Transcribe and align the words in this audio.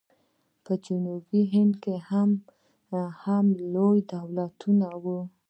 په 0.63 0.73
جنوبي 0.85 1.41
هند 1.53 1.73
کې 1.83 1.95
هم 3.27 3.45
لوی 3.73 3.97
دولتونه 4.13 4.87
وو. 5.03 5.19